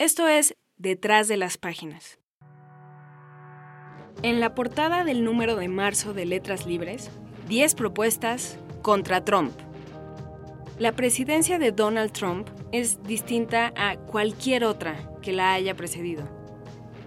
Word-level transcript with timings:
Esto 0.00 0.28
es 0.28 0.54
Detrás 0.76 1.26
de 1.26 1.36
las 1.36 1.58
Páginas. 1.58 2.20
En 4.22 4.38
la 4.38 4.54
portada 4.54 5.02
del 5.02 5.24
número 5.24 5.56
de 5.56 5.66
marzo 5.66 6.14
de 6.14 6.24
Letras 6.24 6.66
Libres, 6.66 7.10
10 7.48 7.74
propuestas 7.74 8.60
contra 8.80 9.24
Trump. 9.24 9.50
La 10.78 10.92
presidencia 10.92 11.58
de 11.58 11.72
Donald 11.72 12.12
Trump 12.12 12.48
es 12.70 13.02
distinta 13.02 13.72
a 13.76 13.96
cualquier 13.96 14.62
otra 14.62 15.10
que 15.20 15.32
la 15.32 15.52
haya 15.52 15.74
precedido. 15.74 16.28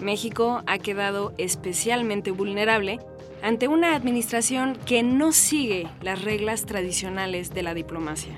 México 0.01 0.61
ha 0.67 0.77
quedado 0.77 1.33
especialmente 1.37 2.31
vulnerable 2.31 2.99
ante 3.41 3.69
una 3.69 3.95
administración 3.95 4.77
que 4.85 5.01
no 5.01 5.31
sigue 5.31 5.87
las 6.01 6.23
reglas 6.23 6.65
tradicionales 6.65 7.53
de 7.53 7.63
la 7.63 7.73
diplomacia. 7.73 8.37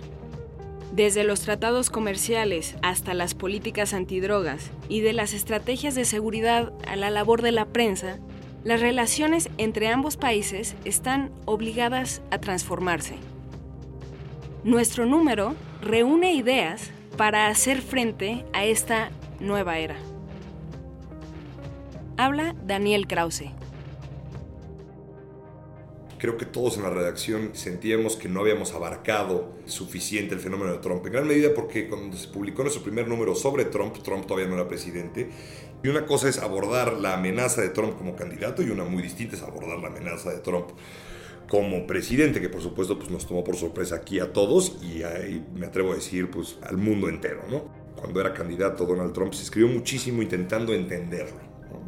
Desde 0.94 1.24
los 1.24 1.42
tratados 1.42 1.90
comerciales 1.90 2.76
hasta 2.84 3.16
las 3.16 3.34
políticas 3.34 3.96
antidrogas 3.96 4.70
y 4.90 5.02
de 5.02 5.12
las 5.12 5.34
estrategias 5.34 5.96
de 5.96 6.06
seguridad 6.06 6.72
a 6.88 6.96
la 6.96 7.10
labor 7.10 7.42
de 7.42 7.52
la 7.52 7.66
prensa, 7.66 8.20
las 8.64 8.80
relaciones 8.80 9.50
entre 9.58 9.88
ambos 9.88 10.18
países 10.18 10.76
están 10.86 11.32
obligadas 11.46 12.22
a 12.30 12.38
transformarse. 12.38 13.16
Nuestro 14.64 15.08
número 15.08 15.56
reúne 15.82 16.36
ideas 16.36 16.92
para 17.18 17.48
hacer 17.48 17.82
frente 17.82 18.46
a 18.54 18.64
esta 18.64 19.10
nueva 19.40 19.80
era. 19.80 19.96
Habla 22.18 22.54
Daniel 22.68 23.08
Krause 23.08 23.50
creo 26.24 26.38
que 26.38 26.46
todos 26.46 26.78
en 26.78 26.84
la 26.84 26.90
redacción 26.90 27.50
sentíamos 27.52 28.16
que 28.16 28.30
no 28.30 28.40
habíamos 28.40 28.74
abarcado 28.74 29.52
suficiente 29.66 30.34
el 30.34 30.40
fenómeno 30.40 30.72
de 30.72 30.78
Trump, 30.78 31.06
en 31.06 31.12
gran 31.12 31.28
medida 31.28 31.54
porque 31.54 31.90
cuando 31.90 32.16
se 32.16 32.30
publicó 32.30 32.62
nuestro 32.62 32.82
primer 32.82 33.10
número 33.10 33.36
sobre 33.36 33.66
Trump, 33.66 33.98
Trump 34.02 34.26
todavía 34.26 34.48
no 34.48 34.56
era 34.56 34.66
presidente, 34.66 35.28
y 35.84 35.90
una 35.90 36.06
cosa 36.06 36.30
es 36.30 36.38
abordar 36.38 36.94
la 36.94 37.16
amenaza 37.16 37.60
de 37.60 37.68
Trump 37.72 37.98
como 37.98 38.16
candidato 38.16 38.64
y 38.64 38.70
una 38.70 38.86
muy 38.86 39.04
distinta 39.04 39.36
es 39.36 39.42
abordar 39.42 39.80
la 39.80 39.90
amenaza 39.90 40.32
de 40.32 40.40
Trump 40.40 40.68
como 41.50 41.86
presidente, 41.86 42.40
que 42.40 42.48
por 42.48 42.62
supuesto 42.62 42.98
pues, 42.98 43.12
nos 43.12 43.28
tomó 43.28 43.44
por 43.44 43.58
sorpresa 43.58 43.96
aquí 43.96 44.22
a 44.22 44.32
todos 44.32 44.78
y 44.82 45.04
ahí 45.04 45.46
me 45.54 45.66
atrevo 45.66 45.92
a 45.92 45.96
decir 45.96 46.32
pues 46.32 46.58
al 46.62 46.78
mundo 46.78 47.10
entero, 47.10 47.42
¿no? 47.52 47.66
Cuando 47.98 48.22
era 48.22 48.34
candidato 48.34 48.86
Donald 48.86 49.12
Trump 49.12 49.34
se 49.34 49.44
escribió 49.44 49.70
muchísimo 49.70 50.22
intentando 50.22 50.74
entenderlo, 50.74 51.42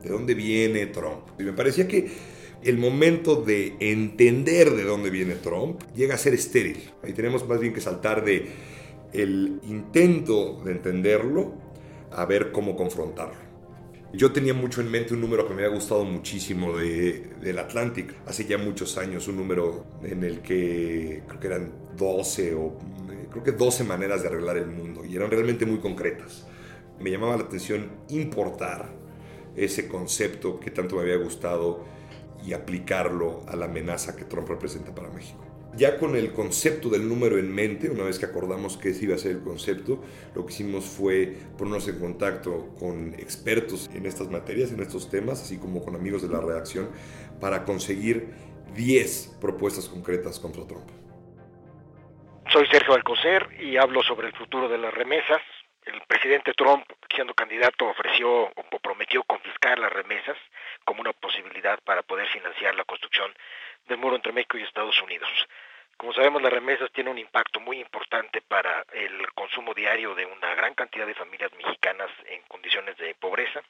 ¿De 0.03 0.09
dónde 0.09 0.33
viene 0.33 0.88
Trump? 0.88 1.30
Y 1.39 1.44
me 1.44 1.53
parecía 1.53 1.88
que 1.88 2.34
el 2.66 2.80
momento 2.80 3.35
de 3.35 3.75
entender 3.80 4.71
de 4.71 4.83
dónde 4.83 5.11
viene 5.11 5.35
Trump 5.35 5.81
llega 5.95 6.16
a 6.16 6.17
ser 6.17 6.33
estéril. 6.33 6.77
Ahí 7.03 7.13
tenemos 7.13 7.47
más 7.47 7.59
bien 7.59 7.73
que 7.73 7.80
saltar 7.80 8.25
de 8.25 8.47
el 9.13 9.59
intento 9.63 10.61
de 10.66 10.71
entenderlo 10.71 11.53
a 12.11 12.25
ver 12.25 12.52
cómo 12.52 12.75
confrontarlo. 12.75 13.45
Yo 14.13 14.31
tenía 14.31 14.55
mucho 14.55 14.81
en 14.81 14.89
mente 14.89 15.13
un 15.13 15.21
número 15.21 15.47
que 15.47 15.53
me 15.53 15.63
había 15.63 15.75
gustado 15.75 16.05
muchísimo 16.05 16.75
de, 16.75 17.33
del 17.39 17.59
Atlantic, 17.59 18.16
hace 18.25 18.45
ya 18.45 18.58
muchos 18.58 18.97
años, 18.97 19.27
un 19.27 19.38
número 19.38 19.86
en 20.03 20.23
el 20.23 20.41
que 20.41 21.21
creo 21.27 21.39
que 21.39 21.47
eran 21.47 21.71
12 21.95 22.55
o 22.55 22.80
creo 23.30 23.43
que 23.43 23.52
12 23.52 23.83
maneras 23.83 24.23
de 24.23 24.30
arreglar 24.30 24.58
el 24.58 24.67
mundo 24.67 25.05
y 25.05 25.16
eran 25.16 25.30
realmente 25.30 25.67
muy 25.67 25.77
concretas. 25.77 26.47
Me 26.99 27.11
llamaba 27.11 27.38
la 27.38 27.43
atención 27.43 27.91
importar 28.09 28.89
ese 29.55 29.88
concepto 29.88 30.59
que 30.59 30.71
tanto 30.71 30.95
me 30.95 31.03
había 31.03 31.17
gustado 31.17 31.86
y 32.44 32.53
aplicarlo 32.53 33.44
a 33.47 33.55
la 33.55 33.66
amenaza 33.66 34.16
que 34.16 34.25
Trump 34.25 34.50
representa 34.50 34.94
para 34.94 35.09
México. 35.09 35.44
Ya 35.75 35.97
con 35.97 36.16
el 36.16 36.31
concepto 36.31 36.88
del 36.88 37.08
número 37.09 37.38
en 37.38 37.53
mente, 37.53 37.89
una 37.89 38.03
vez 38.05 38.17
que 38.17 38.25
acordamos 38.25 38.77
que 38.77 38.89
ese 38.89 39.05
iba 39.05 39.16
a 39.16 39.17
ser 39.17 39.31
el 39.31 39.44
concepto, 39.44 40.02
lo 40.33 40.45
que 40.45 40.53
hicimos 40.53 40.86
fue 40.86 41.36
ponernos 41.58 41.88
en 41.89 42.00
contacto 42.00 42.73
con 42.80 43.14
expertos 43.16 43.89
en 43.94 44.05
estas 44.05 44.30
materias, 44.30 44.72
en 44.72 44.80
estos 44.80 45.09
temas, 45.09 45.42
así 45.42 45.58
como 45.58 45.83
con 45.83 45.95
amigos 45.95 46.22
de 46.22 46.30
la 46.30 46.39
redacción, 46.39 46.89
para 47.42 47.66
conseguir 47.66 48.30
10 48.73 49.38
propuestas 49.42 49.89
concretas 49.89 50.39
contra 50.39 50.65
Trump. 50.65 50.89
Soy 52.54 52.65
Sergio 52.67 52.93
Alcocer 52.93 53.45
y 53.60 53.76
hablo 53.76 54.02
sobre 54.04 54.27
el 54.27 54.33
futuro 54.33 54.70
de 54.70 54.77
las 54.77 54.93
remesas. 54.93 55.42
El 55.86 56.02
presidente 56.08 56.54
Trump, 56.54 56.86
siendo 57.14 57.33
candidato, 57.33 57.86
ofreció 57.89 58.43
o 58.43 58.80
prometió 58.81 59.23
confiscar 59.23 59.77
las 59.77 59.92
remesas 59.92 60.37
para 61.83 62.03
poder 62.03 62.27
financiar 62.27 62.76
la 62.76 62.83
construcción 62.83 63.33
del 63.87 63.98
muro 63.98 64.15
entre 64.15 64.31
México 64.31 64.58
y 64.58 64.64
Estados 64.64 65.02
Unidos. 65.02 65.30
Como 65.98 66.14
sabemos, 66.14 66.42
las 66.42 66.52
remesas 66.52 66.92
tienen 66.92 67.14
un 67.14 67.20
impacto 67.20 67.59
muy 67.61 67.80
importante 67.80 68.42
para 68.42 68.86
el 68.92 69.31
consumo 69.33 69.73
diario 69.73 70.14
de 70.14 70.25
una 70.25 70.54
gran 70.54 70.73
cantidad 70.73 71.08
de 71.08 71.14
familias 71.14 71.52
mexicanas 71.54 72.09
en 72.25 72.42
condiciones 72.43 72.98
de 72.98 73.15
pobreza. 73.15 73.61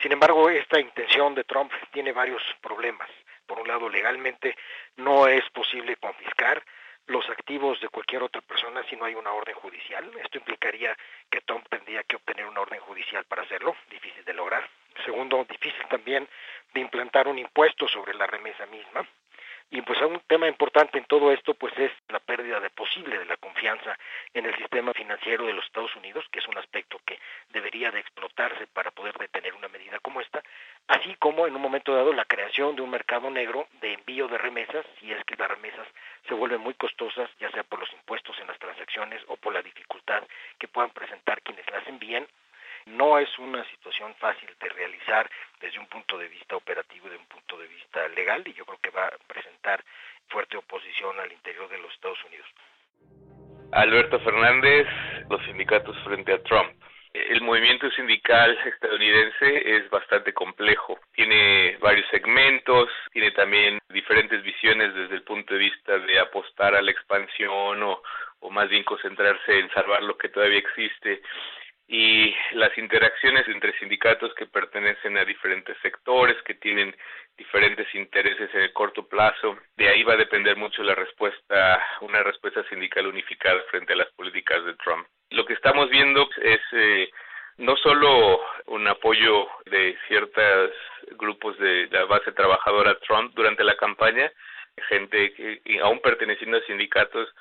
Sin 0.00 0.10
embargo, 0.10 0.48
esta 0.48 0.80
intención 0.80 1.34
de 1.34 1.44
Trump 1.44 1.70
tiene 1.92 2.12
varios 2.12 2.42
problemas. 2.62 3.10
Por 3.46 3.60
un 3.60 3.68
lado, 3.68 3.88
legalmente 3.90 4.56
no 4.96 5.28
es 5.28 5.48
posible 5.50 5.96
confiscar 5.96 6.64
los 7.08 7.28
activos 7.28 7.78
de 7.80 7.88
cualquier 7.88 8.22
otra 8.22 8.40
persona 8.40 8.82
si 8.88 8.96
no 8.96 9.04
hay 9.04 9.14
una 9.14 9.32
orden 9.32 9.54
judicial. 9.54 10.10
Esto 10.24 10.38
implicaría 10.38 10.96
que 11.30 11.42
Trump 11.42 11.68
tendría 11.68 12.02
que 12.04 12.16
obtener 12.16 12.46
una 12.46 12.62
orden 12.62 12.80
judicial 12.80 13.24
para 13.24 13.42
hacerlo, 13.42 13.76
difícil 13.90 14.24
de 14.24 14.32
lograr. 14.32 14.68
Segundo, 15.04 15.44
difícil 15.48 15.84
también 15.88 16.28
de 16.72 16.80
implantar 16.80 17.28
un 17.28 17.38
impuesto 17.38 17.88
sobre 17.88 18.14
la 18.14 18.26
remesa 18.26 18.66
misma. 18.66 19.06
Y 19.68 19.82
pues 19.82 20.00
un 20.00 20.20
tema 20.28 20.46
importante 20.46 20.96
en 20.96 21.06
todo 21.06 21.32
esto 21.32 21.54
pues 21.54 21.76
es 21.76 21.90
la 22.08 22.20
pérdida 22.20 22.60
de 22.60 22.70
posible 22.70 23.18
de 23.18 23.24
la 23.24 23.36
confianza 23.36 23.98
en 24.32 24.46
el 24.46 24.56
sistema 24.56 24.92
financiero 24.92 25.44
de 25.44 25.54
los 25.54 25.64
Estados 25.64 25.94
Unidos, 25.96 26.24
que 26.30 26.38
es 26.38 26.46
un 26.46 26.56
aspecto 26.56 27.00
que 27.04 27.18
debería 27.50 27.90
de 27.90 27.98
explotarse 27.98 28.68
para 28.68 28.92
poder 28.92 29.18
detener 29.18 29.54
una 29.54 29.66
medida 29.66 29.98
como 29.98 30.20
esta, 30.20 30.40
así 30.86 31.16
como 31.16 31.48
en 31.48 31.56
un 31.56 31.62
momento 31.62 31.92
dado 31.92 32.12
la 32.12 32.26
creación 32.26 32.76
de 32.76 32.82
un 32.82 32.90
mercado 32.90 33.28
negro 33.28 33.66
de 33.80 33.94
envío 33.94 34.28
de 34.28 34.38
remesas, 34.38 34.86
si 35.00 35.10
es 35.10 35.24
que 35.24 35.34
las 35.34 35.50
remesas 35.50 35.88
se 36.28 36.34
vuelven 36.34 36.60
muy 36.60 36.74
costosas, 36.74 37.28
ya 37.40 37.50
sea 37.50 37.64
por 37.64 37.80
los 37.80 37.92
impuestos 37.92 38.38
en 38.38 38.46
las 38.46 38.58
transacciones 38.60 39.20
o 39.26 39.36
por 39.36 39.52
la 39.52 39.62
dificultad 39.62 40.22
que 40.60 40.68
puedan 40.68 40.90
presentar 40.90 41.42
quienes 41.42 41.68
las 41.72 41.84
envíen 41.88 42.28
no 42.86 43.18
es 43.18 43.28
una 43.38 43.64
situación 43.70 44.14
fácil 44.14 44.48
de 44.60 44.68
realizar 44.70 45.28
desde 45.60 45.78
un 45.78 45.86
punto 45.86 46.16
de 46.18 46.28
vista 46.28 46.56
operativo 46.56 47.08
y 47.08 47.10
de 47.10 47.16
un 47.16 47.26
punto 47.26 47.58
de 47.58 47.66
vista 47.66 48.08
legal 48.08 48.42
y 48.46 48.52
yo 48.54 48.64
creo 48.64 48.78
que 48.80 48.90
va 48.90 49.06
a 49.06 49.18
presentar 49.26 49.84
fuerte 50.28 50.56
oposición 50.56 51.18
al 51.20 51.30
interior 51.32 51.68
de 51.68 51.78
los 51.78 51.92
Estados 51.92 52.22
Unidos. 52.24 52.46
Alberto 53.72 54.20
Fernández, 54.20 54.86
los 55.28 55.44
sindicatos 55.44 55.96
frente 56.04 56.32
a 56.32 56.42
Trump. 56.44 56.72
El 57.12 57.40
movimiento 57.40 57.90
sindical 57.92 58.56
estadounidense 58.66 59.76
es 59.76 59.88
bastante 59.90 60.34
complejo. 60.34 60.98
Tiene 61.12 61.76
varios 61.78 62.06
segmentos, 62.10 62.90
tiene 63.10 63.30
también 63.30 63.78
diferentes 63.88 64.42
visiones 64.42 64.94
desde 64.94 65.14
el 65.14 65.22
punto 65.22 65.54
de 65.54 65.60
vista 65.60 65.98
de 65.98 66.18
apostar 66.18 66.74
a 66.74 66.82
la 66.82 66.90
expansión 66.90 67.82
o, 67.82 68.02
o 68.40 68.50
más 68.50 68.68
bien 68.68 68.84
concentrarse 68.84 69.58
en 69.58 69.70
salvar 69.70 70.02
lo 70.02 70.16
que 70.18 70.28
todavía 70.28 70.58
existe 70.58 71.22
y 71.88 72.34
las 72.52 72.76
interacciones 72.78 73.46
entre 73.48 73.78
sindicatos 73.78 74.34
que 74.34 74.46
pertenecen 74.46 75.16
a 75.18 75.24
diferentes 75.24 75.76
sectores, 75.82 76.36
que 76.42 76.54
tienen 76.54 76.94
diferentes 77.36 77.86
intereses 77.94 78.52
en 78.54 78.62
el 78.62 78.72
corto 78.72 79.06
plazo. 79.06 79.56
De 79.76 79.88
ahí 79.88 80.02
va 80.02 80.14
a 80.14 80.18
depender 80.18 80.56
mucho 80.56 80.82
la 80.82 80.94
respuesta, 80.94 81.80
una 82.00 82.22
respuesta 82.22 82.64
sindical 82.68 83.06
unificada 83.06 83.60
frente 83.70 83.92
a 83.92 83.96
las 83.96 84.10
políticas 84.12 84.64
de 84.64 84.74
Trump. 84.74 85.06
Lo 85.30 85.44
que 85.44 85.54
estamos 85.54 85.88
viendo 85.90 86.28
es 86.42 86.60
eh, 86.72 87.10
no 87.58 87.76
solo 87.76 88.40
un 88.66 88.88
apoyo 88.88 89.46
de 89.66 89.96
ciertos 90.08 90.72
grupos 91.12 91.56
de 91.58 91.88
la 91.90 92.04
base 92.04 92.32
trabajadora 92.32 92.98
Trump 93.00 93.32
durante 93.34 93.62
la 93.62 93.76
campaña, 93.76 94.30
gente 94.88 95.32
que 95.34 95.60
aún 95.82 96.00
perteneciendo 96.00 96.58
a 96.58 96.62
sindicatos 96.62 97.32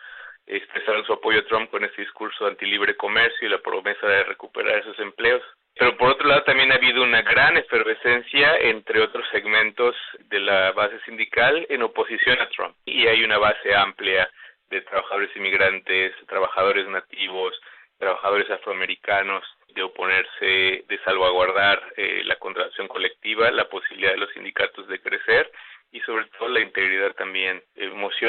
expresaron 0.48 1.06
su 1.06 1.14
apoyo 1.14 1.40
a 1.40 1.46
Trump 1.46 1.70
con 1.70 1.84
este 1.84 2.02
discurso 2.02 2.46
antilibre 2.46 2.96
comercio 2.96 3.48
y 3.48 3.52
la 3.52 3.60
promesa 3.60 4.08
de 4.08 4.24
recuperar 4.24 4.80
esos 4.80 4.98
empleos. 5.00 5.42
Pero 5.78 5.98
por 5.98 6.12
otro 6.12 6.28
lado 6.28 6.44
también 6.44 6.72
ha 6.72 6.76
habido 6.76 7.04
una 7.04 7.22
gran 7.22 7.58
efervescencia 7.58 8.58
entre 8.58 9.02
otros 9.02 9.26
segmentos 9.32 9.96
de 10.30 10.40
la 10.40 10.72
base 10.72 11.00
sindical 11.02 11.66
en 11.70 11.84
oposición 11.84 12.40
a 12.40 12.50
Trump. 12.50 12.76
Y 12.86 13.08
hay 13.08 13.24
una 13.24 13.38
base 13.38 13.76
amplia 13.76 14.30
de 14.70 14.82
trabajadores 14.82 15.36
inmigrantes, 15.36 16.14
trabajadores 16.28 16.88
nativos, 16.88 17.60
trabajadores 17.98 18.50
afroamericanos, 18.50 19.44
de 19.76 19.84
oponerse, 19.84 20.86
de 20.88 21.00
salvaguardar 21.04 21.82
eh, 21.98 22.22
la 22.24 22.38
contratación 22.38 22.88
colectiva, 22.88 23.52
la 23.52 23.68
posibilidad 23.68 24.12
de 24.12 24.18
los 24.18 24.32
sindicatos 24.32 24.88
de 24.88 25.02
crecer 25.02 25.52
y 25.92 26.00
sobre 26.02 26.26
todo 26.38 26.50
la 26.50 26.62
integridad 26.62 27.14
también 27.16 27.62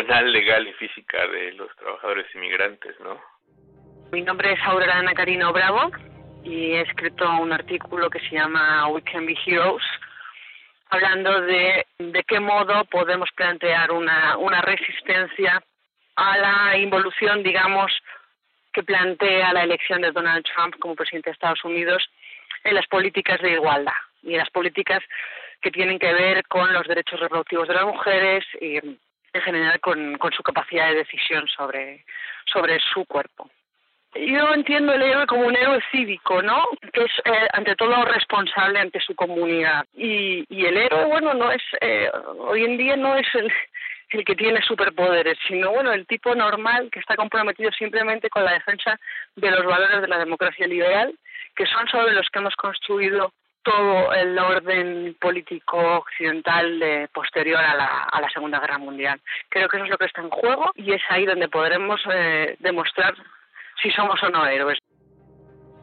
legal 0.05 0.67
y 0.67 0.73
física 0.75 1.27
de 1.27 1.53
los 1.53 1.75
trabajadores 1.77 2.27
inmigrantes, 2.35 2.99
¿no? 3.01 3.21
Mi 4.13 4.23
nombre 4.23 4.53
es 4.53 4.61
Aurora 4.63 4.99
Ana 4.99 5.15
Carino 5.15 5.53
Bravo 5.53 5.91
y 6.45 6.73
he 6.73 6.83
escrito 6.83 7.29
un 7.41 7.53
artículo 7.53 8.09
que 8.09 8.21
se 8.21 8.37
llama 8.37 8.89
We 8.89 9.03
Can 9.03 9.27
Be 9.27 9.37
Heroes, 9.47 9.83
hablando 10.91 11.41
de 11.41 11.87
de 11.99 12.23
qué 12.25 12.39
modo 12.39 12.85
podemos 12.85 13.31
plantear 13.35 13.91
una, 13.91 14.37
una 14.37 14.61
resistencia 14.61 15.63
a 16.15 16.39
la 16.39 16.77
involución, 16.77 17.43
digamos, 17.43 17.93
que 18.73 18.83
plantea 18.83 19.53
la 19.53 19.65
elección 19.65 20.03
de 20.03 20.13
Donald 20.13 20.45
Trump 20.45 20.77
como 20.79 20.95
presidente 20.95 21.31
de 21.31 21.35
Estados 21.35 21.65
Unidos 21.65 22.07
en 22.65 22.75
las 22.75 22.87
políticas 22.87 23.41
de 23.41 23.53
igualdad 23.53 23.93
y 24.23 24.33
en 24.33 24.39
las 24.39 24.51
políticas 24.51 25.03
que 25.61 25.71
tienen 25.71 25.99
que 25.99 26.13
ver 26.13 26.47
con 26.47 26.73
los 26.73 26.87
derechos 26.87 27.19
reproductivos 27.19 27.67
de 27.67 27.75
las 27.75 27.87
mujeres 27.87 28.45
y 28.61 28.79
en 29.37 29.43
general 29.43 29.81
con, 29.81 30.19
con 30.19 30.33
su 30.33 30.43
capacidad 30.43 30.89
de 30.89 30.97
decisión 30.97 31.47
sobre, 31.49 32.05
su 32.93 33.05
cuerpo 33.07 33.51
yo 34.15 34.55
entiendo 34.55 34.95
el 34.95 35.03
héroe 35.03 35.27
como 35.27 35.47
un 35.47 35.57
héroe 35.57 35.79
cívico, 35.91 36.41
¿no? 36.41 36.65
Que 36.93 37.05
es 37.05 37.13
eh, 37.25 37.49
ante 37.53 37.77
todo 37.77 38.03
responsable 38.05 38.79
ante 38.79 39.01
su 39.01 39.15
comunidad. 39.15 39.85
Y, 39.95 40.45
y 40.49 40.65
el 40.65 40.77
héroe, 40.77 41.05
bueno, 41.05 41.35
no 41.35 41.51
es 41.51 41.63
eh, 41.83 42.11
hoy 42.39 42.65
en 42.65 42.79
día 42.79 42.97
no 42.97 43.15
es 43.17 43.27
el, 43.35 43.53
el 44.11 44.25
que 44.25 44.35
tiene 44.35 44.63
superpoderes, 44.63 45.37
sino 45.47 45.71
bueno, 45.71 45.93
el 45.93 46.07
tipo 46.07 46.35
normal 46.35 46.89
que 46.91 47.01
está 47.01 47.17
comprometido 47.17 47.71
simplemente 47.73 48.31
con 48.31 48.45
la 48.45 48.55
defensa 48.55 48.99
de 49.35 49.51
los 49.51 49.65
valores 49.65 50.01
de 50.01 50.09
la 50.09 50.19
democracia 50.19 50.67
liberal, 50.67 51.15
que 51.55 51.67
son 51.67 51.87
sobre 51.89 52.13
los 52.15 52.29
que 52.31 52.39
hemos 52.39 52.57
construido 52.57 53.33
todo 53.67 54.13
el 54.13 54.39
orden 54.39 55.17
político 55.21 55.77
occidental 55.77 56.79
de, 56.79 57.09
posterior 57.13 57.59
a 57.59 57.75
la, 57.75 58.31
Segunda 58.33 58.61
Guerra 58.61 58.79
Mundial. 58.79 59.21
Creo 59.49 59.69
que 59.69 59.77
eso 59.77 59.85
es 59.85 59.91
lo 59.91 59.99
que 59.99 60.05
está 60.05 60.21
en 60.21 60.31
juego 60.31 60.71
y 60.77 60.93
es 60.93 61.03
ahí 61.09 61.27
donde 61.27 61.49
podremos 61.49 62.01
eh, 62.13 62.57
demostrar 62.61 63.15
si 63.83 63.91
somos 63.91 64.23
o 64.23 64.29
no 64.29 64.47
héroes. 64.47 64.79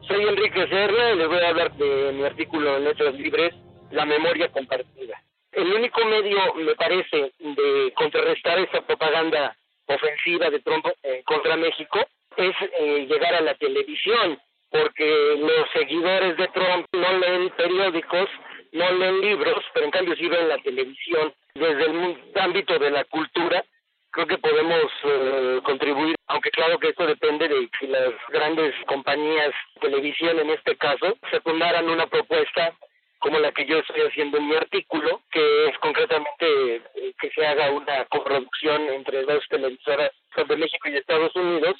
Soy 0.07 0.23
Enrique 0.23 0.67
Serra 0.67 1.11
y 1.11 1.17
les 1.17 1.27
voy 1.27 1.39
a 1.39 1.49
hablar 1.49 1.73
de 1.73 2.11
mi 2.13 2.23
artículo 2.23 2.77
en 2.77 2.85
Letras 2.85 3.15
Libres, 3.15 3.53
La 3.91 4.05
memoria 4.05 4.49
compartida. 4.49 5.21
El 5.51 5.73
único 5.73 6.05
medio, 6.05 6.53
me 6.55 6.75
parece, 6.75 7.33
de 7.39 7.93
contrarrestar 7.95 8.59
esa 8.59 8.81
propaganda 8.81 9.55
ofensiva 9.87 10.49
de 10.49 10.59
Trump 10.59 10.85
eh, 11.03 11.21
contra 11.25 11.57
México 11.57 11.99
es 12.37 12.55
eh, 12.79 13.07
llegar 13.09 13.33
a 13.35 13.41
la 13.41 13.55
televisión, 13.55 14.39
porque 14.73 15.35
los 15.37 15.69
seguidores 15.71 16.35
de 16.35 16.47
Trump 16.47 16.87
no 16.93 17.17
leen 17.19 17.51
periódicos, 17.51 18.27
no 18.71 18.91
leen 18.91 19.21
libros, 19.21 19.63
pero 19.71 19.85
en 19.85 19.91
cambio 19.91 20.15
sí 20.15 20.27
ven 20.27 20.49
la 20.49 20.57
televisión. 20.57 21.31
Desde 21.53 21.85
el 21.85 22.17
ámbito 22.41 22.79
de 22.79 22.89
la 22.89 23.03
cultura, 23.05 23.63
creo 24.09 24.25
que 24.25 24.39
podemos 24.39 24.91
eh, 25.03 25.59
contribuir, 25.63 26.15
aunque 26.25 26.49
claro 26.49 26.79
que 26.79 26.89
esto 26.89 27.05
depende 27.05 27.47
de 27.47 27.69
que 27.79 27.87
las 27.87 28.13
grandes 28.29 28.73
compañías 28.87 29.53
televisión 29.79 30.39
en 30.39 30.49
este 30.49 30.75
caso 30.77 31.17
secundaran 31.29 31.87
una 31.87 32.07
propuesta 32.07 32.73
como 33.19 33.39
la 33.39 33.51
que 33.51 33.65
yo 33.65 33.77
estoy 33.77 34.01
haciendo 34.01 34.37
en 34.37 34.47
mi 34.47 34.55
artículo, 34.55 35.21
que 35.31 35.67
es 35.67 35.77
concretamente 35.77 36.75
eh, 36.75 37.13
que 37.21 37.29
se 37.29 37.45
haga 37.45 37.69
una 37.69 38.05
coproducción 38.05 38.89
entre 38.89 39.21
dos 39.23 39.43
televisoras 39.49 40.11
de 40.35 40.57
México 40.57 40.89
y 40.89 40.97
Estados 40.97 41.35
Unidos 41.35 41.75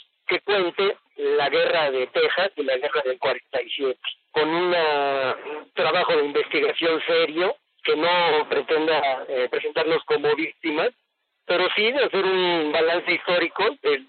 guerra 1.63 1.92
de 1.92 2.07
Texas 2.07 2.51
y 2.57 2.63
la 2.63 2.77
guerra 2.77 3.01
del 3.06 3.19
47, 3.19 4.00
con 4.31 4.50
un 4.50 4.75
trabajo 5.74 6.15
de 6.18 6.25
investigación 6.25 7.01
serio 7.06 7.56
que 7.83 7.95
no 7.95 8.48
pretenda 8.50 9.25
eh, 9.27 9.48
presentarnos 9.50 10.04
como 10.06 10.33
víctimas, 10.36 10.92
pero 11.45 11.68
sí 11.75 11.92
de 11.92 12.06
hacer 12.06 12.24
un 12.25 12.71
balance 12.71 13.12
histórico 13.12 13.63
de, 13.81 14.06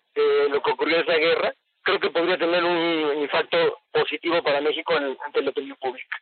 lo 0.49 0.63
que 0.63 0.71
ocurrió 0.71 0.97
en 0.97 1.03
esa 1.03 1.19
guerra, 1.19 1.55
creo 1.83 1.99
que 1.99 2.11
podría 2.11 2.39
tener 2.39 2.63
un 2.65 3.23
impacto 3.23 3.79
positivo 3.91 4.43
para 4.43 4.61
México 4.61 4.95
ante 4.95 5.43
la 5.43 5.51
opinión 5.51 5.77
pública. 5.81 6.17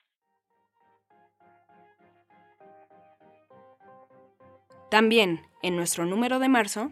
También, 4.90 5.40
en 5.62 5.76
nuestro 5.76 6.04
número 6.04 6.38
de 6.38 6.48
marzo, 6.48 6.90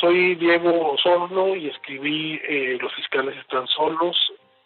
soy 0.00 0.34
Diego 0.36 0.92
Osorno 0.92 1.54
y 1.54 1.68
escribí 1.68 2.40
eh, 2.48 2.78
Los 2.80 2.92
fiscales 2.94 3.36
están 3.36 3.66
solos. 3.68 4.16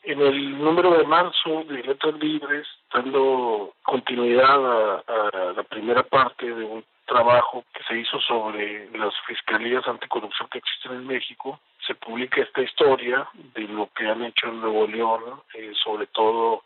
En 0.04 0.20
el 0.20 0.58
número 0.58 0.92
de 0.98 1.04
marzo 1.04 1.64
de 1.64 1.82
Letras 1.82 2.14
Libres, 2.20 2.66
dando 2.92 3.72
continuidad 3.82 5.00
a 5.08 5.52
la 5.56 5.62
primera 5.62 6.02
parte 6.02 6.46
de 6.46 6.64
un 6.64 6.84
trabajo 7.06 7.64
que 7.72 7.82
se 7.84 7.98
hizo 7.98 8.20
sobre 8.20 8.90
las 8.96 9.14
fiscalías 9.26 9.86
anticorrupción 9.88 10.48
que 10.50 10.58
existen 10.58 10.92
en 10.92 11.06
México, 11.06 11.58
se 11.86 11.94
publica 11.94 12.42
esta 12.42 12.62
historia 12.62 13.26
de 13.54 13.62
lo 13.62 13.88
que 13.94 14.06
han 14.06 14.24
hecho 14.24 14.48
en 14.48 14.60
Nuevo 14.60 14.86
León, 14.86 15.22
eh, 15.54 15.72
sobre 15.82 16.06
todo 16.08 16.62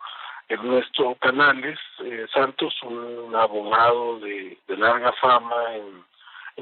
Ernesto 0.48 1.14
Canales 1.20 1.78
eh, 2.04 2.26
Santos, 2.32 2.74
un 2.82 3.34
abogado 3.36 4.18
de, 4.20 4.58
larga 4.68 5.12
fama 5.20 5.74
en, 5.74 6.07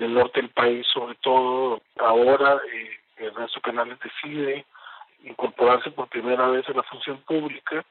el 0.05 0.13
norte 0.13 0.41
del 0.41 0.51
país, 0.51 0.87
sobre 0.93 1.15
todo 1.17 1.81
ahora 1.99 2.61
eh, 2.73 2.91
Ernesto 3.17 3.61
Canales 3.61 3.99
decide 4.01 4.65
incorporarse 5.25 5.91
por 5.91 6.09
primera 6.09 6.49
vez 6.49 6.69
a 6.69 6.73
la 6.73 6.83
función 6.85 7.19
pública 7.23 7.85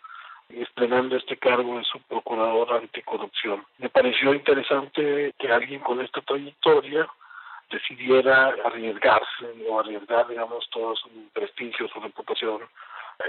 estrenando 0.49 1.15
este 1.15 1.37
cargo 1.37 1.77
de 1.77 1.83
su 1.85 1.99
procurador 2.01 2.73
anticorrupción. 2.73 3.65
Me 3.79 3.89
pareció 3.89 4.33
interesante 4.33 5.33
que 5.39 5.51
alguien 5.51 5.81
con 5.81 6.01
esta 6.01 6.21
trayectoria 6.21 7.07
decidiera 7.71 8.55
arriesgarse 8.63 9.45
o 9.67 9.79
arriesgar, 9.79 10.27
digamos, 10.27 10.69
todo 10.69 10.95
su 10.95 11.09
prestigio, 11.33 11.87
su 11.87 11.99
reputación. 11.99 12.61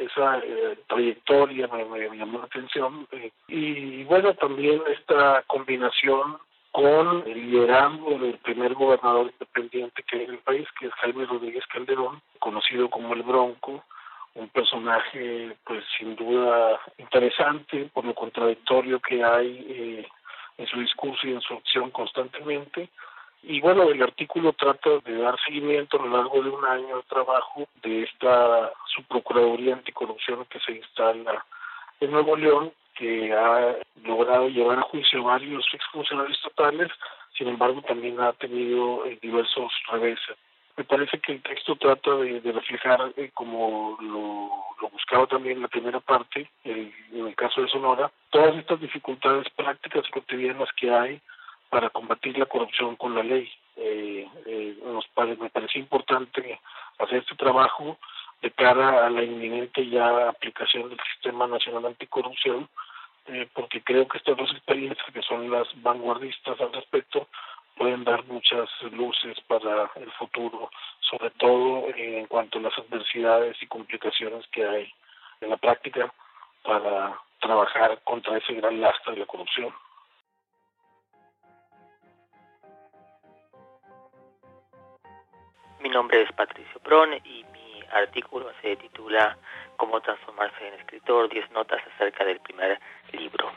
Esa 0.00 0.38
eh, 0.38 0.78
trayectoria 0.88 1.68
me, 1.68 2.16
llamó 2.16 2.40
la 2.40 2.44
atención. 2.44 3.06
Eh, 3.12 3.30
y 3.48 4.04
bueno, 4.04 4.34
también 4.34 4.82
esta 4.88 5.42
combinación 5.46 6.38
con 6.76 7.22
el 7.26 7.50
liderazgo 7.50 8.18
del 8.18 8.36
primer 8.40 8.74
gobernador 8.74 9.32
independiente 9.32 10.02
que 10.02 10.18
hay 10.18 10.24
en 10.24 10.32
el 10.32 10.38
país, 10.40 10.68
que 10.78 10.88
es 10.88 10.92
Jaime 10.92 11.24
Rodríguez 11.24 11.64
Calderón, 11.72 12.20
conocido 12.38 12.90
como 12.90 13.14
el 13.14 13.22
Bronco, 13.22 13.82
un 14.34 14.50
personaje 14.50 15.56
pues 15.64 15.82
sin 15.96 16.14
duda 16.16 16.78
interesante 16.98 17.88
por 17.94 18.04
lo 18.04 18.14
contradictorio 18.14 19.00
que 19.00 19.24
hay 19.24 19.66
eh, 19.70 20.06
en 20.58 20.66
su 20.66 20.78
discurso 20.78 21.26
y 21.26 21.32
en 21.32 21.40
su 21.40 21.54
acción 21.54 21.90
constantemente. 21.90 22.90
Y 23.42 23.58
bueno, 23.62 23.84
el 23.84 24.02
artículo 24.02 24.52
trata 24.52 24.98
de 25.02 25.16
dar 25.16 25.38
seguimiento 25.46 25.98
a 25.98 26.04
lo 26.04 26.14
largo 26.14 26.42
de 26.42 26.50
un 26.50 26.64
año 26.66 26.98
de 26.98 27.02
trabajo 27.04 27.66
de 27.82 28.02
esta 28.02 28.70
subprocuraduría 28.94 29.76
anticorrupción 29.76 30.44
que 30.50 30.60
se 30.60 30.72
instala 30.72 31.42
en 32.00 32.10
Nuevo 32.10 32.36
León, 32.36 32.70
que 32.96 33.32
ha 33.32 33.76
logrado 34.04 34.48
llevar 34.48 34.78
a 34.78 34.82
juicio 34.82 35.22
varios 35.22 35.64
exfuncionarios 35.72 36.36
estatales, 36.36 36.90
sin 37.36 37.48
embargo 37.48 37.82
también 37.82 38.20
ha 38.20 38.32
tenido 38.32 39.04
eh, 39.06 39.18
diversos 39.20 39.72
reveses 39.90 40.36
me 40.76 40.84
parece 40.84 41.18
que 41.20 41.32
el 41.32 41.42
texto 41.42 41.76
trata 41.76 42.14
de, 42.16 42.40
reflejar, 42.52 43.12
eh, 43.16 43.30
como 43.32 43.96
lo, 44.00 44.90
buscaba 44.90 45.26
también 45.26 45.56
en 45.56 45.62
la 45.62 45.68
primera 45.68 46.00
parte, 46.00 46.50
en 46.64 46.92
el 47.12 47.34
caso 47.34 47.62
de 47.62 47.68
Sonora, 47.68 48.10
todas 48.30 48.56
estas 48.56 48.80
dificultades 48.80 49.48
prácticas 49.56 50.04
y 50.06 50.12
cotidianas 50.12 50.68
que 50.76 50.90
hay 50.90 51.20
para 51.70 51.90
combatir 51.90 52.38
la 52.38 52.46
corrupción 52.46 52.96
con 52.96 53.14
la 53.14 53.22
ley. 53.22 53.50
Eh, 53.76 54.28
eh, 54.46 54.76
nos 54.84 55.06
me 55.38 55.50
parece 55.50 55.78
importante 55.78 56.60
hacer 56.98 57.18
este 57.18 57.34
trabajo 57.36 57.98
de 58.42 58.50
cara 58.50 59.06
a 59.06 59.10
la 59.10 59.22
inminente 59.22 59.88
ya 59.88 60.28
aplicación 60.28 60.88
del 60.88 61.00
Sistema 61.14 61.46
Nacional 61.46 61.86
Anticorrupción, 61.86 62.68
porque 63.54 63.82
creo 63.82 64.06
que 64.06 64.18
estas 64.18 64.36
dos 64.36 64.50
experiencias, 64.52 65.06
que 65.12 65.22
son 65.22 65.50
las 65.50 65.66
vanguardistas 65.82 66.60
al 66.60 66.72
respecto, 66.72 67.28
pueden 67.76 68.04
dar 68.04 68.24
muchas 68.24 68.68
luces 68.92 69.38
para 69.48 69.90
el 69.96 70.10
futuro, 70.12 70.70
sobre 71.00 71.30
todo 71.30 71.88
en 71.94 72.26
cuanto 72.26 72.58
a 72.58 72.62
las 72.62 72.78
adversidades 72.78 73.60
y 73.60 73.66
complicaciones 73.66 74.46
que 74.48 74.64
hay 74.64 74.92
en 75.40 75.50
la 75.50 75.56
práctica 75.56 76.12
para 76.62 77.20
trabajar 77.40 78.00
contra 78.04 78.38
ese 78.38 78.54
gran 78.54 78.80
lastre 78.80 79.14
de 79.14 79.20
la 79.20 79.26
corrupción. 79.26 79.74
Mi 85.80 85.90
nombre 85.90 86.22
es 86.22 86.32
Patricio 86.32 86.80
Pron 86.80 87.12
y 87.24 87.44
artículo 87.90 88.52
se 88.62 88.76
titula 88.76 89.36
Cómo 89.76 90.00
transformarse 90.00 90.66
en 90.66 90.74
escritor, 90.74 91.28
10 91.28 91.50
notas 91.50 91.82
acerca 91.94 92.24
del 92.24 92.40
primer 92.40 92.80
libro. 93.12 93.52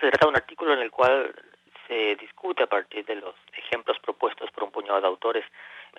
Se 0.00 0.10
trata 0.10 0.26
de 0.26 0.30
un 0.30 0.36
artículo 0.36 0.72
en 0.74 0.80
el 0.80 0.90
cual 0.90 1.34
se 1.86 2.16
discute 2.16 2.62
a 2.62 2.66
partir 2.66 3.04
de 3.06 3.16
los 3.16 3.34
ejemplos 3.52 3.98
propuestos 4.00 4.50
por 4.50 4.64
un 4.64 4.70
puñado 4.70 5.00
de 5.00 5.06
autores 5.06 5.44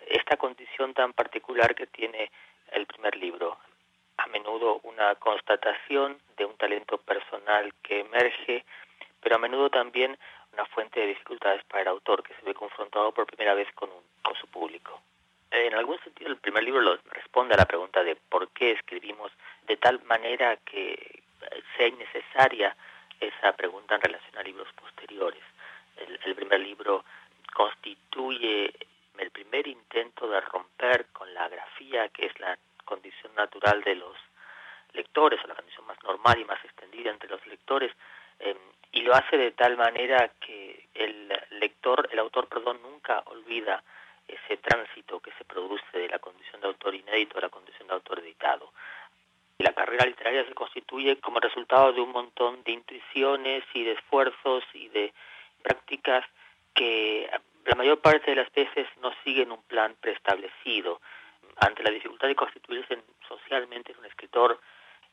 esta 0.07 0.38
condición 0.38 0.93
tan 0.93 1.13
particular 1.13 1.75
que 1.75 1.88
tiene 1.88 2.31
el 2.71 2.86
primer 2.86 3.15
libro. 3.15 3.57
A 4.17 4.27
menudo 4.27 4.79
una 4.83 5.15
constatación 5.15 6.19
de 6.38 6.45
un 6.45 6.55
talento 6.57 6.98
personal 6.98 7.74
que 7.81 8.01
emerge, 8.01 8.65
pero 9.21 9.36
a 9.36 9.39
menudo 9.39 9.69
también 9.69 10.17
una 10.53 10.65
fuente 10.65 11.00
de 11.00 11.07
dificultades 11.07 11.63
para 11.65 11.81
el 11.83 11.88
autor 11.89 12.24
que 12.24 12.33
se 12.36 12.45
ve 12.45 12.53
confrontado 12.53 13.12
por 13.12 13.25
primera 13.25 13.53
vez 13.53 13.67
con, 13.74 13.89
con 14.21 14.36
su 14.36 14.48
público. 14.48 15.01
En 15.51 15.74
algún 15.74 16.00
sentido, 16.01 16.29
el 16.29 16.38
primer 16.38 16.63
libro 16.63 16.82
lo 16.82 16.98
responde 17.12 17.56
a 17.56 17.58
la 17.58 17.65
pregunta 17.65 18.03
de 18.03 18.15
por 18.15 18.50
qué 18.50 18.72
escribimos 18.72 19.32
de 19.63 19.77
tal 19.77 20.01
manera 20.03 20.58
que 20.58 21.24
sea 21.75 21.88
innecesaria 21.88 22.75
esa 23.20 23.53
pregunta 23.53 23.96
en 23.96 24.01
relación 24.01 24.38
a 24.38 24.44
libros 24.44 24.68
posteriores. 24.74 25.44
El, 25.98 26.36
primer 26.36 26.60
libro 26.62 27.03
constituye 27.53 28.74
el 29.18 29.32
primer 29.32 29.68
intento 29.68 30.29
de 30.29 30.39
romper 30.39 31.08
con 31.08 31.34
la 31.34 31.50
grafía, 31.50 32.08
que 32.10 32.27
es 32.27 32.39
la 32.39 32.58
condición 32.86 33.34
natural 33.36 33.82
de 33.82 33.96
los 33.96 34.15
lectores 34.94 35.44
o 35.44 35.48
la 35.48 35.56
condición 35.56 35.86
más 35.86 36.01
normal 36.03 36.39
y 36.39 36.46
más 36.46 36.63
extendida 36.63 37.12
entre 37.12 37.29
los 37.29 37.46
lectores, 37.48 37.91
em, 38.39 38.58
y 38.91 39.01
lo 39.01 39.13
hace 39.13 39.38
de 39.38 39.51
tal 39.51 39.77
manera 39.77 40.32
que 40.39 40.88
el 40.94 41.27
lector, 41.51 42.08
el 42.12 42.20
autor, 42.20 42.48
perdón, 42.48 42.82
nunca 42.82 43.22
olvida 43.25 43.84
ese 44.27 44.58
tránsito 44.58 45.20
que 45.20 45.32
se 45.38 45.44
produce 45.44 45.98
de 45.98 46.08
la 46.08 46.20
condición 46.20 46.62
de 46.62 46.68
autor 46.68 46.96
inédito 46.96 47.38
a 47.38 47.41
la 47.41 47.50
condición 47.50 47.88
de 47.88 47.94
autor 47.96 48.20
editado. 48.20 48.72
La 49.58 49.74
carrera 49.74 50.06
literaria 50.06 50.46
se 50.46 50.53
constituye 50.53 51.20
como 51.20 51.39
resultado 51.69 51.93
de 51.93 52.01
un 52.01 52.11
montón 52.11 52.63
de 52.63 52.71
intuiciones 52.71 53.63
y 53.73 53.83
de 53.83 53.91
esfuerzos 53.91 54.63
y 54.73 54.88
de 54.89 55.13
prácticas 55.61 56.25
que 56.73 57.29
la 57.65 57.75
mayor 57.75 57.99
parte 57.99 58.31
de 58.31 58.38
las 58.38 58.51
veces 58.51 58.88
no 59.01 59.11
siguen 59.23 59.51
un 59.51 59.61
plan 59.63 59.95
preestablecido. 60.01 60.99
Ante 61.57 61.83
la 61.83 61.91
dificultad 61.91 62.27
de 62.27 62.35
constituirse 62.35 62.97
socialmente 63.27 63.91
en 63.91 63.99
un 63.99 64.05
escritor, 64.05 64.59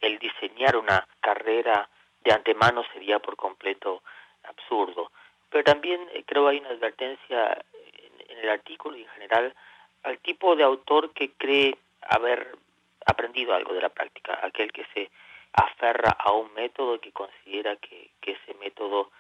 el 0.01 0.19
diseñar 0.19 0.77
una 0.77 1.07
carrera 1.21 1.89
de 2.25 2.33
antemano 2.33 2.85
sería 2.93 3.19
por 3.19 3.37
completo 3.37 4.03
absurdo. 4.45 5.11
Pero 5.51 5.65
también 5.65 6.01
eh, 6.15 6.25
creo 6.25 6.49
hay 6.49 6.59
una 6.59 6.71
advertencia 6.71 7.63
en, 8.29 8.39
el 8.39 8.49
artículo 8.49 8.97
y 8.97 9.03
en 9.03 9.09
general 9.09 9.55
al 10.05 10.19
tipo 10.19 10.57
de 10.57 10.63
autor 10.63 11.13
que 11.13 11.33
cree 11.33 11.77
haber 12.01 12.57
aprendido 13.05 13.55
algo 13.55 13.75
de 13.75 13.83
la 13.83 13.89
práctica, 13.91 14.39
aquel 14.43 14.73
que 14.73 14.87
se 14.95 15.11
aferra 15.57 16.17
a 16.19 16.33
un 16.33 16.53
método 16.55 17.01
que 17.01 17.13
considera 17.13 17.77
que, 17.77 18.11
que 18.21 18.33
ese 18.33 18.55
método 18.55 19.11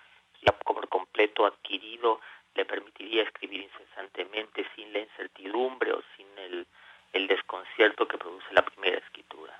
ya 0.42 0.52
por 0.52 0.88
completo 0.88 1.46
adquirido 1.46 2.20
le 2.54 2.64
permitiría 2.64 3.22
escribir 3.22 3.62
incesantemente 3.62 4.66
sin 4.74 4.92
la 4.92 5.00
incertidumbre 5.00 5.92
o 5.92 6.02
sin 6.16 6.26
el, 6.38 6.66
el 7.12 7.26
desconcierto 7.26 8.06
que 8.06 8.18
produce 8.18 8.46
la 8.52 8.62
primera 8.62 8.98
escritura. 8.98 9.58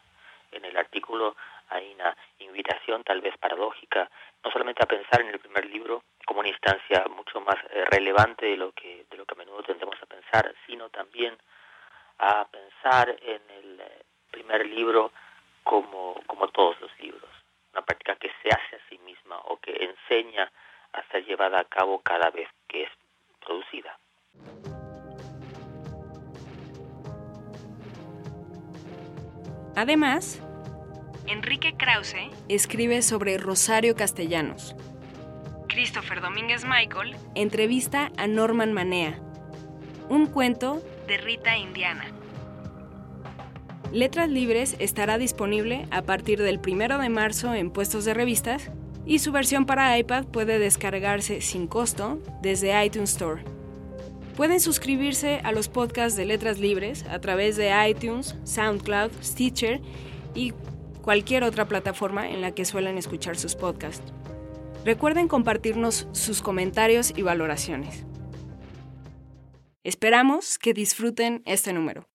En 0.53 0.65
el 0.65 0.77
artículo 0.77 1.37
hay 1.69 1.95
una 1.95 2.17
invitación 2.39 3.03
tal 3.03 3.21
vez 3.21 3.37
paradójica, 3.39 4.09
no 4.45 4.51
solamente 4.51 4.83
a 4.83 4.87
pensar 4.87 5.21
en 5.21 5.29
el 5.29 5.39
primer 5.39 5.67
libro 5.67 6.05
como 6.25 6.41
una 6.41 6.49
instancia 6.49 7.05
mucho 7.15 7.41
más 7.41 7.57
eh, 7.71 7.85
relevante 7.87 8.47
de 8.47 8.57
lo 8.57 8.73
que 8.73 9.05
de 9.11 9.17
lo 9.17 9.25
que 9.25 9.35
a 9.35 9.39
menudo 9.39 9.63
tendemos 9.63 9.97
a 10.03 10.07
pensar, 10.07 10.55
sino 10.67 10.89
también 10.91 11.37
a 12.19 12.47
pensar 12.47 13.17
en 13.23 13.43
el 13.51 13.81
eh, 13.81 14.03
primer 14.31 14.67
libro 14.67 15.13
como, 15.67 16.15
como 16.29 16.47
todos 16.49 16.81
los 16.81 16.91
libros, 17.01 17.29
una 17.73 17.85
práctica 17.85 18.15
que 18.17 18.31
se 18.41 18.49
hace 18.49 18.77
a 18.77 18.89
sí 18.89 18.99
misma 18.99 19.37
o 19.47 19.59
que 19.59 19.73
enseña 19.73 20.51
a 20.93 21.03
ser 21.11 21.27
llevada 21.27 21.61
a 21.61 21.65
cabo 21.65 22.01
cada 22.03 22.31
vez 22.31 22.49
que 22.69 22.85
es 22.85 22.91
producida. 23.45 23.99
Además, 29.75 30.41
Enrique 31.27 31.77
Krause 31.77 32.31
escribe 32.49 33.03
sobre 33.03 33.37
Rosario 33.37 33.97
Castellanos. 33.97 34.75
Christopher 35.69 36.21
Domínguez 36.21 36.65
Michael 36.65 37.17
entrevista 37.35 38.11
a 38.17 38.27
Norman 38.29 38.73
Manea. 38.73 39.19
Un 40.09 40.27
cuento 40.27 40.81
de 41.09 41.19
Rita 41.19 41.57
Indiana. 41.57 42.16
Letras 43.93 44.29
Libres 44.29 44.77
estará 44.79 45.17
disponible 45.17 45.87
a 45.91 46.03
partir 46.03 46.43
del 46.43 46.59
1 46.59 46.99
de 46.99 47.09
marzo 47.09 47.55
en 47.55 47.71
puestos 47.71 48.05
de 48.05 48.15
revistas 48.15 48.71
y 49.07 49.21
su 49.21 49.31
versión 49.31 49.65
para 49.65 49.97
iPad 49.97 50.27
puede 50.27 50.59
descargarse 50.59 51.41
sin 51.41 51.69
costo 51.69 52.21
desde 52.43 52.85
iTunes 52.85 53.13
Store. 53.13 53.45
Pueden 54.37 54.61
suscribirse 54.61 55.41
a 55.45 55.53
los 55.53 55.69
podcasts 55.69 56.17
de 56.17 56.27
Letras 56.27 56.59
Libres 56.59 57.05
a 57.09 57.21
través 57.21 57.57
de 57.57 57.71
iTunes, 57.89 58.37
SoundCloud, 58.45 59.13
Stitcher 59.23 59.81
y 60.35 60.53
cualquier 61.01 61.45
otra 61.45 61.67
plataforma 61.67 62.29
en 62.29 62.43
la 62.43 62.51
que 62.51 62.65
suelen 62.65 62.99
escuchar 62.99 63.37
sus 63.37 63.55
podcasts. 63.55 64.13
Recuerden 64.85 65.29
compartirnos 65.29 66.09
sus 66.13 66.43
comentarios 66.43 67.13
y 67.17 67.23
valoraciones. 67.23 68.05
Esperamos 69.85 70.59
que 70.59 70.75
disfruten 70.75 71.43
este 71.47 71.73
número. 71.73 72.09